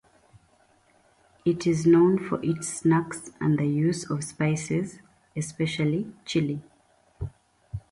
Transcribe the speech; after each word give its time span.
It 1.45 1.67
is 1.67 1.85
known 1.85 2.17
for 2.17 2.39
its 2.43 2.67
snacks 2.67 3.29
and 3.39 3.59
the 3.59 3.67
use 3.67 4.09
of 4.09 4.23
spices, 4.23 4.97
especially 5.35 6.11
chili. 6.25 6.63